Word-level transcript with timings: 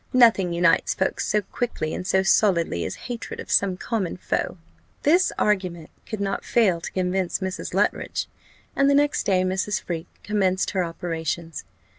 Nothing 0.13 0.51
unites 0.51 0.95
folk 0.95 1.19
so 1.19 1.43
quickly 1.43 1.93
and 1.93 2.07
so 2.07 2.23
solidly, 2.23 2.83
as 2.85 2.95
hatred 3.05 3.39
of 3.39 3.51
some 3.51 3.77
common 3.77 4.17
foe." 4.17 4.57
This 5.03 5.31
argument 5.37 5.91
could 6.07 6.19
not 6.19 6.43
fail 6.43 6.81
to 6.81 6.91
convince 6.91 7.37
Mrs. 7.37 7.75
Luttridge, 7.75 8.25
and 8.75 8.89
the 8.89 8.95
next 8.95 9.27
day 9.27 9.43
Mrs. 9.43 9.79
Freke 9.79 10.07
commenced 10.23 10.71
her 10.71 10.83
operations. 10.83 11.65